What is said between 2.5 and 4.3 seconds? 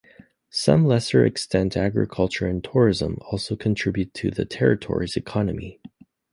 tourism also contribute